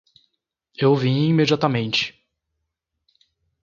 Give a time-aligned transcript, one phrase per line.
[0.75, 2.19] Eu vim imediatamente.